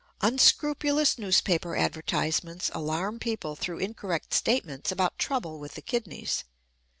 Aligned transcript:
Unscrupulous 0.21 1.19
newspaper 1.19 1.75
advertisements 1.75 2.71
alarm 2.73 3.19
people 3.19 3.55
through 3.55 3.77
incorrect 3.77 4.33
statements 4.33 4.91
about 4.91 5.19
trouble 5.19 5.59
with 5.59 5.75
the 5.75 5.81
kidneys. 5.83 6.43